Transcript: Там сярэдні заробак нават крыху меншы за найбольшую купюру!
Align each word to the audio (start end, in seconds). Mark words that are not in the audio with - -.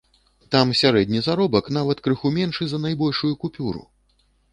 Там 0.53 0.69
сярэдні 0.77 1.19
заробак 1.27 1.69
нават 1.77 2.01
крыху 2.07 2.31
меншы 2.37 2.63
за 2.71 2.79
найбольшую 2.87 3.31
купюру! 3.45 3.83